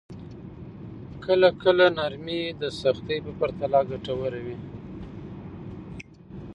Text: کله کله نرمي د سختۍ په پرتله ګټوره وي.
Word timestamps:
کله 1.25 1.49
کله 1.63 1.85
نرمي 1.97 2.41
د 2.61 2.63
سختۍ 2.81 3.17
په 3.25 3.31
پرتله 3.39 3.79
ګټوره 3.89 4.39
وي. 4.45 4.57